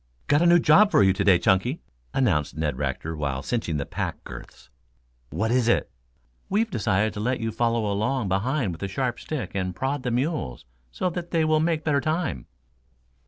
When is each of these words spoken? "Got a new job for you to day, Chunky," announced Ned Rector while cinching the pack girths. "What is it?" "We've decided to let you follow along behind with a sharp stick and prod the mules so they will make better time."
"Got 0.25 0.41
a 0.41 0.47
new 0.47 0.57
job 0.57 0.89
for 0.89 1.03
you 1.03 1.13
to 1.13 1.23
day, 1.23 1.37
Chunky," 1.37 1.79
announced 2.11 2.57
Ned 2.57 2.75
Rector 2.75 3.15
while 3.15 3.43
cinching 3.43 3.77
the 3.77 3.85
pack 3.85 4.23
girths. 4.23 4.67
"What 5.29 5.51
is 5.51 5.67
it?" 5.67 5.91
"We've 6.49 6.71
decided 6.71 7.13
to 7.13 7.19
let 7.19 7.39
you 7.39 7.51
follow 7.51 7.85
along 7.85 8.27
behind 8.27 8.71
with 8.71 8.81
a 8.81 8.87
sharp 8.87 9.19
stick 9.19 9.51
and 9.53 9.75
prod 9.75 10.01
the 10.01 10.09
mules 10.09 10.65
so 10.89 11.11
they 11.11 11.45
will 11.45 11.59
make 11.59 11.83
better 11.83 12.01
time." 12.01 12.47